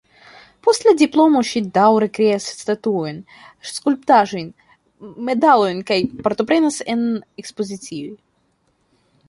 Post 0.67 0.85
la 0.85 0.93
diplomo 1.01 1.41
ŝi 1.49 1.61
daŭre 1.75 2.07
kreas 2.17 2.47
statuojn, 2.61 3.19
skulptaĵojn, 3.73 4.49
medalojn 5.29 5.85
kaj 5.91 6.01
partoprenas 6.29 6.83
en 6.95 7.07
ekspozicioj. 7.45 8.05